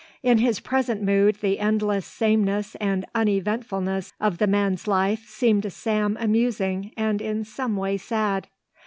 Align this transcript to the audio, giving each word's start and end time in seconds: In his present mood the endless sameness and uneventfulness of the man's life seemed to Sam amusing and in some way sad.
In 0.23 0.39
his 0.39 0.59
present 0.59 1.03
mood 1.03 1.35
the 1.41 1.59
endless 1.59 2.07
sameness 2.07 2.73
and 2.81 3.05
uneventfulness 3.13 4.13
of 4.19 4.39
the 4.39 4.47
man's 4.47 4.87
life 4.87 5.29
seemed 5.29 5.61
to 5.61 5.69
Sam 5.69 6.17
amusing 6.19 6.91
and 6.97 7.21
in 7.21 7.43
some 7.45 7.75
way 7.77 7.97
sad. 7.97 8.47